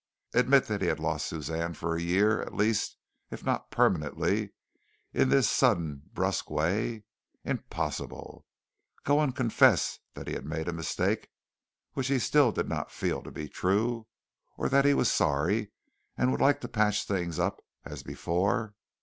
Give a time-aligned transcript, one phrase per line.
[0.33, 2.97] Admit that he had lost Suzanne for a year at least,
[3.29, 4.49] if not permanently,
[5.13, 7.03] in this suddenly brusque way?
[7.43, 8.43] Impossible.
[9.03, 11.29] Go and confess that he had made a mistake,
[11.93, 14.07] which he still did not feel to be true?
[14.57, 15.71] or that he was sorry
[16.17, 18.73] and would like to patch things up as before?